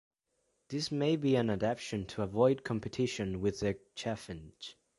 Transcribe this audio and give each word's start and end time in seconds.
This 0.69 0.91
may 0.91 1.15
be 1.15 1.35
an 1.35 1.51
adaptation 1.51 2.07
to 2.07 2.23
avoid 2.23 2.63
competition 2.63 3.39
with 3.39 3.59
the 3.59 3.77
Chaffinch. 3.93 4.75